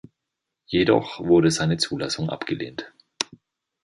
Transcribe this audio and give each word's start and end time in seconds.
Jedoch 0.65 1.19
wurde 1.19 1.51
seine 1.51 1.77
Zulassung 1.77 2.31
abgelehnt. 2.31 2.91